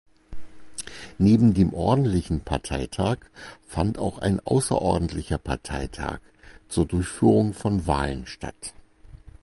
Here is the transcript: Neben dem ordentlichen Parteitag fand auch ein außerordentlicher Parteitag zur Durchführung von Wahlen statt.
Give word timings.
Neben 1.19 1.53
dem 1.53 1.75
ordentlichen 1.75 2.39
Parteitag 2.41 3.17
fand 3.67 3.99
auch 3.99 4.17
ein 4.17 4.39
außerordentlicher 4.39 5.37
Parteitag 5.37 6.19
zur 6.69 6.87
Durchführung 6.87 7.53
von 7.53 7.85
Wahlen 7.85 8.25
statt. 8.25 8.73